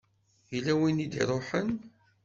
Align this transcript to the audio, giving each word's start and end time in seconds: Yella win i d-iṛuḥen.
Yella 0.53 0.73
win 0.79 1.03
i 1.05 1.07
d-iṛuḥen. 1.11 1.69